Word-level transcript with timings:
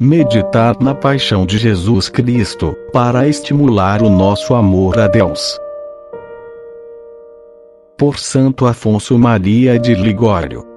Meditar 0.00 0.76
na 0.80 0.94
paixão 0.94 1.46
de 1.46 1.56
Jesus 1.56 2.08
Cristo, 2.08 2.76
para 2.92 3.28
estimular 3.28 4.02
o 4.02 4.10
nosso 4.10 4.54
amor 4.54 4.98
a 4.98 5.06
Deus. 5.06 5.58
Por 7.96 8.18
Santo 8.18 8.66
Afonso 8.66 9.18
Maria 9.18 9.78
de 9.78 9.94
Ligório. 9.94 10.73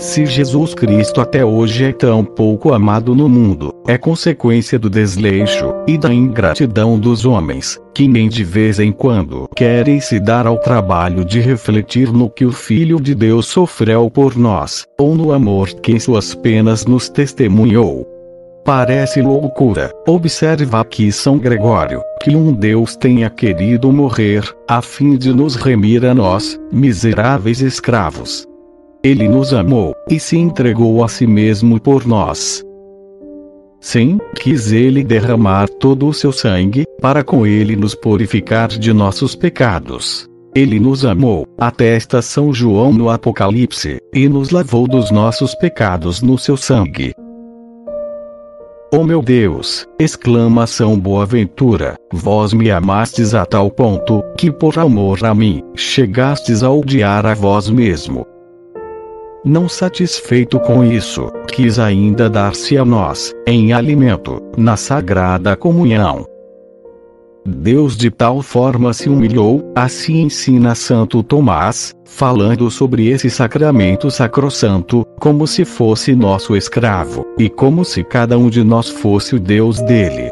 Se 0.00 0.24
Jesus 0.24 0.72
Cristo 0.72 1.20
até 1.20 1.44
hoje 1.44 1.84
é 1.84 1.92
tão 1.92 2.24
pouco 2.24 2.72
amado 2.72 3.14
no 3.14 3.28
mundo, 3.28 3.70
é 3.86 3.98
consequência 3.98 4.78
do 4.78 4.88
desleixo 4.88 5.74
e 5.86 5.98
da 5.98 6.12
ingratidão 6.12 6.98
dos 6.98 7.26
homens, 7.26 7.78
que 7.94 8.08
nem 8.08 8.26
de 8.26 8.42
vez 8.42 8.80
em 8.80 8.92
quando 8.92 9.46
querem 9.54 10.00
se 10.00 10.18
dar 10.18 10.46
ao 10.46 10.56
trabalho 10.56 11.22
de 11.22 11.38
refletir 11.38 12.10
no 12.10 12.30
que 12.30 12.46
o 12.46 12.50
Filho 12.50 12.98
de 12.98 13.14
Deus 13.14 13.44
sofreu 13.46 14.10
por 14.10 14.38
nós, 14.38 14.86
ou 14.98 15.14
no 15.14 15.32
amor 15.32 15.68
que 15.68 15.92
em 15.92 16.00
suas 16.00 16.34
penas 16.34 16.86
nos 16.86 17.10
testemunhou. 17.10 18.08
Parece 18.64 19.20
loucura, 19.20 19.92
observa 20.08 20.80
aqui 20.80 21.12
São 21.12 21.36
Gregório, 21.36 22.00
que 22.22 22.34
um 22.34 22.54
Deus 22.54 22.96
tenha 22.96 23.28
querido 23.28 23.92
morrer, 23.92 24.50
a 24.66 24.80
fim 24.80 25.18
de 25.18 25.30
nos 25.34 25.56
remir 25.56 26.06
a 26.06 26.14
nós, 26.14 26.58
miseráveis 26.72 27.60
escravos. 27.60 28.49
Ele 29.02 29.26
nos 29.28 29.54
amou, 29.54 29.94
e 30.10 30.20
se 30.20 30.36
entregou 30.36 31.02
a 31.02 31.08
si 31.08 31.26
mesmo 31.26 31.80
por 31.80 32.06
nós. 32.06 32.62
Sim, 33.80 34.18
quis 34.36 34.72
ele 34.72 35.02
derramar 35.02 35.70
todo 35.70 36.06
o 36.06 36.12
seu 36.12 36.30
sangue, 36.32 36.84
para 37.00 37.24
com 37.24 37.46
ele 37.46 37.76
nos 37.76 37.94
purificar 37.94 38.68
de 38.68 38.92
nossos 38.92 39.34
pecados. 39.34 40.28
Ele 40.54 40.78
nos 40.78 41.06
amou, 41.06 41.46
atesta 41.58 42.20
São 42.20 42.52
João 42.52 42.92
no 42.92 43.08
Apocalipse, 43.08 43.98
e 44.12 44.28
nos 44.28 44.50
lavou 44.50 44.86
dos 44.86 45.10
nossos 45.10 45.54
pecados 45.54 46.20
no 46.20 46.36
seu 46.36 46.58
sangue. 46.58 47.14
Oh 48.92 49.04
meu 49.04 49.22
Deus, 49.22 49.86
exclama 49.98 50.66
São 50.66 50.98
Boaventura, 50.98 51.94
vós 52.12 52.52
me 52.52 52.70
amastes 52.70 53.34
a 53.34 53.46
tal 53.46 53.70
ponto, 53.70 54.22
que 54.36 54.50
por 54.50 54.78
amor 54.78 55.24
a 55.24 55.32
mim, 55.32 55.62
chegastes 55.74 56.62
a 56.62 56.70
odiar 56.70 57.24
a 57.24 57.32
vós 57.32 57.70
mesmo. 57.70 58.26
Não 59.42 59.70
satisfeito 59.70 60.60
com 60.60 60.84
isso, 60.84 61.32
quis 61.48 61.78
ainda 61.78 62.28
dar-se 62.28 62.76
a 62.76 62.84
nós, 62.84 63.32
em 63.46 63.72
alimento, 63.72 64.38
na 64.54 64.76
sagrada 64.76 65.56
comunhão. 65.56 66.26
Deus 67.46 67.96
de 67.96 68.10
tal 68.10 68.42
forma 68.42 68.92
se 68.92 69.08
humilhou, 69.08 69.72
assim 69.74 70.20
ensina 70.20 70.74
Santo 70.74 71.22
Tomás, 71.22 71.94
falando 72.04 72.70
sobre 72.70 73.08
esse 73.08 73.30
sacramento 73.30 74.10
sacrossanto, 74.10 75.06
como 75.18 75.46
se 75.46 75.64
fosse 75.64 76.14
nosso 76.14 76.54
escravo, 76.54 77.26
e 77.38 77.48
como 77.48 77.82
se 77.82 78.04
cada 78.04 78.36
um 78.36 78.50
de 78.50 78.62
nós 78.62 78.90
fosse 78.90 79.36
o 79.36 79.40
Deus 79.40 79.80
dele. 79.80 80.30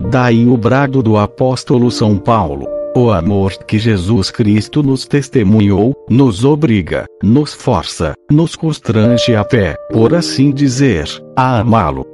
Daí 0.00 0.48
o 0.48 0.56
brado 0.56 1.00
do 1.00 1.16
apóstolo 1.16 1.92
São 1.92 2.18
Paulo. 2.18 2.79
O 2.96 3.12
amor 3.12 3.52
que 3.68 3.78
Jesus 3.78 4.32
Cristo 4.32 4.82
nos 4.82 5.06
testemunhou, 5.06 5.94
nos 6.10 6.44
obriga, 6.44 7.06
nos 7.22 7.54
força, 7.54 8.14
nos 8.28 8.56
constrange 8.56 9.32
a 9.36 9.44
pé, 9.44 9.76
por 9.92 10.12
assim 10.12 10.50
dizer, 10.50 11.06
a 11.36 11.60
amá-lo. 11.60 12.04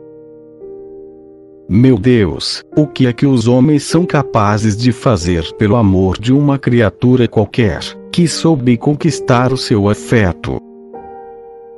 Meu 1.66 1.96
Deus, 1.96 2.62
o 2.76 2.86
que 2.86 3.06
é 3.06 3.12
que 3.14 3.26
os 3.26 3.48
homens 3.48 3.84
são 3.84 4.04
capazes 4.04 4.76
de 4.76 4.92
fazer 4.92 5.50
pelo 5.54 5.76
amor 5.76 6.18
de 6.18 6.30
uma 6.30 6.58
criatura 6.58 7.26
qualquer, 7.26 7.80
que 8.12 8.28
soube 8.28 8.76
conquistar 8.76 9.54
o 9.54 9.56
seu 9.56 9.88
afeto? 9.88 10.65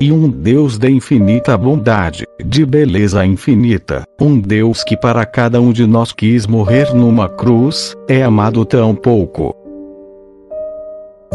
E 0.00 0.12
um 0.12 0.28
Deus 0.28 0.78
de 0.78 0.90
infinita 0.90 1.56
bondade, 1.56 2.24
de 2.44 2.64
beleza 2.64 3.26
infinita, 3.26 4.04
um 4.20 4.38
Deus 4.38 4.84
que 4.84 4.96
para 4.96 5.24
cada 5.26 5.60
um 5.60 5.72
de 5.72 5.86
nós 5.86 6.12
quis 6.12 6.46
morrer 6.46 6.94
numa 6.94 7.28
cruz, 7.28 7.96
é 8.08 8.22
amado 8.22 8.64
tão 8.64 8.94
pouco. 8.94 9.54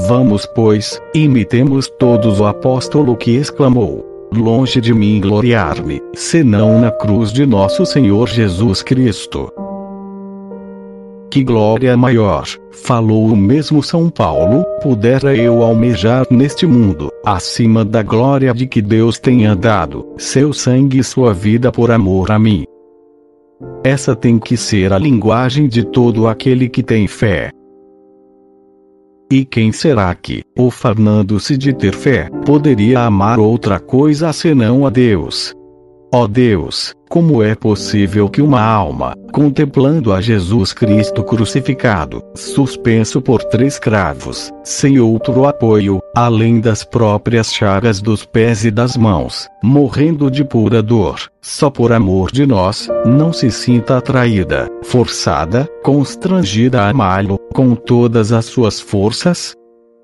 Vamos, 0.07 0.45
pois, 0.55 0.99
imitemos 1.13 1.87
todos 1.99 2.39
o 2.39 2.45
apóstolo 2.45 3.15
que 3.15 3.31
exclamou: 3.31 4.29
Longe 4.33 4.81
de 4.81 4.93
mim 4.93 5.19
gloriar-me, 5.21 6.01
senão 6.15 6.79
na 6.79 6.89
cruz 6.89 7.31
de 7.31 7.45
nosso 7.45 7.85
Senhor 7.85 8.27
Jesus 8.27 8.81
Cristo. 8.81 9.51
Que 11.33 11.43
glória 11.43 11.97
maior, 11.97 12.45
falou 12.71 13.25
o 13.25 13.35
mesmo 13.35 13.81
São 13.81 14.07
Paulo, 14.07 14.63
pudera 14.83 15.35
eu 15.35 15.63
almejar 15.63 16.27
neste 16.29 16.67
mundo, 16.67 17.09
acima 17.25 17.83
da 17.83 18.03
glória 18.03 18.53
de 18.53 18.67
que 18.67 18.79
Deus 18.83 19.17
tenha 19.17 19.55
dado, 19.55 20.13
seu 20.15 20.53
sangue 20.53 20.99
e 20.99 21.03
sua 21.03 21.33
vida 21.33 21.71
por 21.71 21.89
amor 21.89 22.29
a 22.29 22.37
mim. 22.37 22.65
Essa 23.83 24.15
tem 24.15 24.37
que 24.37 24.55
ser 24.55 24.93
a 24.93 24.99
linguagem 24.99 25.67
de 25.67 25.83
todo 25.83 26.27
aquele 26.27 26.69
que 26.69 26.83
tem 26.83 27.07
fé. 27.07 27.49
E 29.31 29.43
quem 29.43 29.71
será 29.71 30.13
que, 30.13 30.43
ufanando-se 30.55 31.57
de 31.57 31.73
ter 31.73 31.95
fé, 31.95 32.29
poderia 32.45 32.99
amar 32.99 33.39
outra 33.39 33.79
coisa 33.79 34.31
senão 34.31 34.85
a 34.85 34.91
Deus? 34.91 35.51
Ó 36.15 36.27
Deus, 36.27 36.93
como 37.09 37.41
é 37.41 37.55
possível 37.55 38.29
que 38.29 38.39
uma 38.39 38.61
alma, 38.61 39.15
contemplando 39.31 40.13
a 40.13 40.21
Jesus 40.21 40.71
Cristo 40.71 41.23
crucificado, 41.23 42.21
suspenso 42.35 43.19
por 43.19 43.43
três 43.43 43.79
cravos, 43.79 44.51
sem 44.63 44.99
outro 44.99 45.47
apoio, 45.47 45.99
além 46.15 46.61
das 46.61 46.83
próprias 46.83 47.51
chagas 47.51 47.99
dos 47.99 48.27
pés 48.27 48.63
e 48.63 48.69
das 48.69 48.95
mãos, 48.95 49.49
morrendo 49.63 50.29
de 50.29 50.43
pura 50.45 50.83
dor, 50.83 51.19
só 51.41 51.71
por 51.71 51.91
amor 51.91 52.29
de 52.31 52.45
nós, 52.45 52.87
não 53.07 53.33
se 53.33 53.49
sinta 53.49 53.97
atraída, 53.97 54.69
forçada, 54.83 55.67
constrangida 55.83 56.83
a 56.83 56.89
amá-lo, 56.89 57.39
com 57.55 57.73
todas 57.73 58.31
as 58.31 58.45
suas 58.45 58.79
forças? 58.79 59.55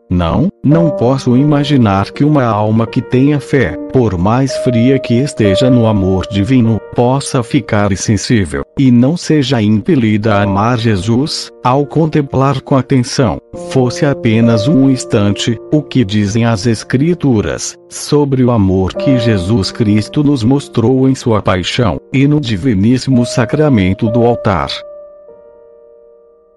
Não, 0.10 0.50
não 0.64 0.90
posso 0.90 1.38
imaginar 1.38 2.12
que 2.12 2.24
uma 2.24 2.44
alma 2.44 2.88
que 2.88 3.00
tenha 3.00 3.40
fé, 3.40 3.78
por 3.94 4.18
mais 4.18 4.56
fria 4.58 4.98
que 4.98 5.14
esteja 5.14 5.70
no 5.70 5.86
amor 5.86 6.26
divino, 6.32 6.82
possa 6.96 7.44
ficar 7.44 7.92
insensível, 7.92 8.64
e 8.78 8.90
não 8.92 9.16
seja 9.16 9.62
impelida 9.62 10.34
a 10.36 10.42
amar 10.42 10.80
Jesus, 10.80 11.52
ao 11.64 11.86
contemplar 11.86 12.60
com 12.62 12.76
atenção, 12.76 13.40
fosse 13.70 14.04
apenas 14.04 14.68
um 14.68 14.90
instante, 14.90 15.60
o 15.72 15.84
que 15.84 16.04
dizem 16.04 16.44
as 16.44 16.66
Escrituras, 16.66 17.78
sobre 17.88 18.44
o 18.44 18.50
amor 18.50 18.94
que 18.96 19.20
Jesus 19.20 19.72
Cristo 19.72 20.24
nos 20.24 20.44
mostrou 20.44 21.08
em 21.08 21.14
sua 21.14 21.40
paixão, 21.40 22.02
e 22.12 22.28
no 22.28 22.42
diviníssimo 22.42 23.26
sacramento 23.28 24.10
do 24.10 24.26
altar. 24.26 24.70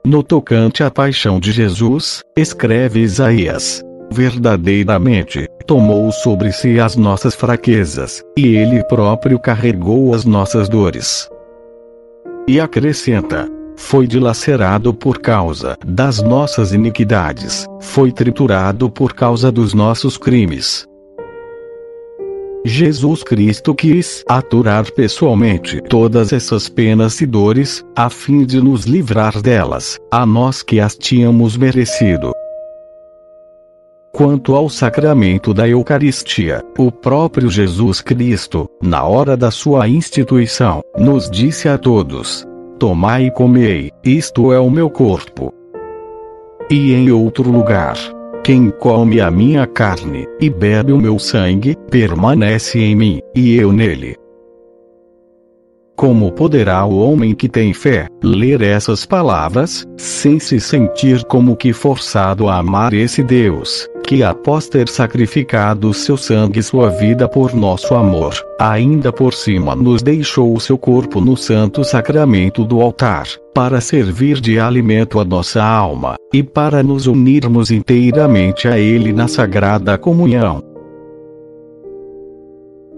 No 0.05 0.21
tocante 0.21 0.83
à 0.83 0.91
paixão 0.91 1.39
de 1.39 1.53
Jesus, 1.53 2.23
escreve 2.37 3.01
Isaías: 3.01 3.81
Verdadeiramente, 4.11 5.47
tomou 5.65 6.11
sobre 6.11 6.51
si 6.51 6.81
as 6.81 6.97
nossas 6.97 7.37
fraquezas, 7.37 8.21
e 8.37 8.57
ele 8.57 8.83
próprio 8.83 9.39
carregou 9.39 10.13
as 10.13 10.25
nossas 10.25 10.69
dores. 10.69 11.29
E 12.49 12.59
acrescenta: 12.59 13.49
Foi 13.77 14.09
dilacerado 14.09 14.93
por 14.93 15.21
causa 15.21 15.79
das 15.87 16.21
nossas 16.21 16.73
iniquidades, 16.73 17.65
foi 17.81 18.11
triturado 18.11 18.91
por 18.91 19.15
causa 19.15 19.53
dos 19.53 19.73
nossos 19.73 20.19
crimes. 20.19 20.85
Jesus 22.65 23.25
Cristo 23.25 23.75
quis 23.75 24.23
aturar 24.29 24.89
pessoalmente 24.93 25.81
todas 25.81 26.33
essas 26.33 26.69
penas 26.69 27.21
e 27.21 27.27
dores, 27.27 27.85
a 27.97 28.09
fim 28.09 28.45
de 28.45 28.61
nos 28.63 28.85
livrar 28.85 29.43
delas, 29.43 29.99
a 30.11 30.25
nós 30.25 30.63
que 30.63 30.79
as 30.79 30.95
tínhamos 30.97 31.57
merecido. 31.57 32.33
Quanto 34.13 34.55
ao 34.55 34.69
sacramento 34.69 35.53
da 35.53 35.67
Eucaristia, 35.67 36.63
o 36.79 36.93
próprio 36.93 37.51
Jesus 37.51 38.01
Cristo, 38.01 38.69
na 38.81 39.03
hora 39.03 39.37
da 39.37 39.51
sua 39.51 39.89
instituição, 39.89 40.83
nos 40.97 41.29
disse 41.29 41.69
a 41.69 41.77
todos: 41.77 42.47
Tomai 42.79 43.27
e 43.27 43.31
comei, 43.33 43.91
isto 44.05 44.53
é 44.53 44.61
o 44.61 44.71
meu 44.71 44.89
corpo. 44.89 45.53
E 46.71 46.93
em 46.93 47.11
outro 47.11 47.51
lugar, 47.51 47.97
quem 48.43 48.71
come 48.71 49.21
a 49.21 49.31
minha 49.31 49.67
carne 49.69 50.27
e 50.41 50.51
bebe 50.51 50.93
o 50.93 50.99
meu 50.99 51.19
sangue, 51.19 51.77
permanece 51.91 52.81
em 52.81 52.97
mim, 52.97 53.21
e 53.35 53.55
eu 53.55 53.73
nele. 53.73 54.17
Como 55.97 56.33
poderá 56.33 56.85
o 56.85 56.99
homem 56.99 57.35
que 57.35 57.49
tem 57.49 57.73
fé 57.73 58.09
ler 58.23 58.61
essas 58.61 59.07
palavras, 59.07 59.87
sem 59.97 60.41
se 60.41 60.59
sentir 60.59 61.25
como 61.27 61.55
que 61.55 61.73
forçado 61.73 62.49
a 62.49 62.57
amar 62.57 62.93
esse 62.93 63.23
Deus, 63.23 63.89
que 64.05 64.23
após 64.23 64.69
ter 64.69 64.89
sacrificado 64.89 65.93
seu 65.95 66.17
sangue 66.17 66.59
e 66.59 66.63
sua 66.63 66.91
vida 66.91 67.29
por 67.29 67.55
nosso 67.55 67.95
amor, 67.95 68.35
ainda 68.61 69.13
por 69.13 69.33
cima 69.35 69.75
nos 69.75 70.03
deixou 70.03 70.55
o 70.55 70.61
seu 70.61 70.77
corpo 70.77 71.21
no 71.21 71.37
santo 71.37 71.85
sacramento 71.85 72.65
do 72.65 72.81
altar, 72.81 73.27
para 73.55 73.81
servir 73.81 74.41
de 74.41 74.59
alimento 74.59 75.21
à 75.21 75.25
nossa 75.25 75.63
alma, 75.63 76.17
e 76.33 76.43
para 76.43 76.83
nos 76.83 77.07
unirmos 77.07 77.71
inteiramente 77.71 78.69
a 78.69 78.79
Ele 78.79 79.13
na 79.13 79.29
sagrada 79.29 79.97
comunhão. 79.99 80.72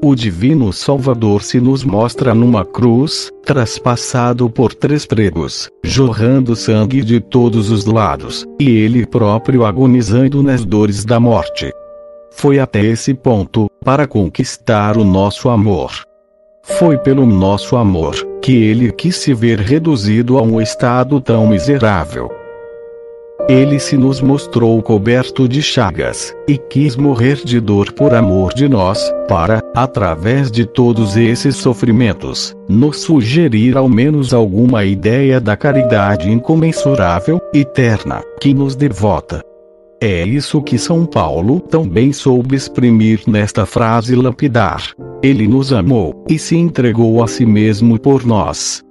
O 0.06 0.14
Divino 0.14 0.70
Salvador 0.70 1.42
se 1.42 1.58
nos 1.58 1.82
mostra 1.82 2.34
numa 2.34 2.62
cruz, 2.62 3.32
traspassado 3.42 4.50
por 4.50 4.74
três 4.74 5.06
pregos, 5.06 5.70
jorrando 5.82 6.54
sangue 6.54 7.00
de 7.00 7.20
todos 7.20 7.70
os 7.70 7.86
lados, 7.86 8.44
e 8.60 8.68
ele 8.68 9.06
próprio 9.06 9.64
agonizando 9.64 10.42
nas 10.42 10.62
dores 10.62 11.06
da 11.06 11.18
morte. 11.18 11.72
Foi 12.32 12.58
até 12.58 12.84
esse 12.84 13.14
ponto, 13.14 13.66
para 13.82 14.06
conquistar 14.06 14.98
o 14.98 15.04
nosso 15.04 15.48
amor. 15.48 15.90
Foi 16.62 16.98
pelo 16.98 17.24
nosso 17.24 17.74
amor, 17.74 18.14
que 18.42 18.52
ele 18.52 18.92
quis 18.92 19.16
se 19.16 19.32
ver 19.32 19.58
reduzido 19.58 20.36
a 20.36 20.42
um 20.42 20.60
estado 20.60 21.18
tão 21.18 21.46
miserável. 21.46 22.30
Ele 23.46 23.78
se 23.78 23.94
nos 23.98 24.22
mostrou 24.22 24.80
coberto 24.82 25.46
de 25.46 25.60
chagas, 25.60 26.34
e 26.48 26.56
quis 26.56 26.96
morrer 26.96 27.36
de 27.44 27.60
dor 27.60 27.92
por 27.92 28.14
amor 28.14 28.54
de 28.54 28.66
nós, 28.66 29.12
para, 29.28 29.60
através 29.74 30.50
de 30.50 30.64
todos 30.64 31.14
esses 31.14 31.56
sofrimentos, 31.56 32.56
nos 32.66 33.00
sugerir 33.00 33.76
ao 33.76 33.86
menos 33.86 34.32
alguma 34.32 34.84
ideia 34.86 35.38
da 35.40 35.58
caridade 35.58 36.30
incomensurável, 36.30 37.38
eterna, 37.52 38.22
que 38.40 38.54
nos 38.54 38.74
devota. 38.74 39.42
É 40.00 40.22
isso 40.22 40.62
que 40.62 40.78
São 40.78 41.06
Paulo 41.06 41.60
também 41.60 42.12
soube 42.12 42.56
exprimir 42.56 43.22
nesta 43.26 43.64
frase 43.64 44.14
lapidar. 44.14 44.82
Ele 45.22 45.46
nos 45.46 45.72
amou, 45.72 46.24
e 46.28 46.38
se 46.38 46.56
entregou 46.56 47.22
a 47.22 47.26
si 47.26 47.44
mesmo 47.44 47.98
por 47.98 48.24
nós. 48.24 48.83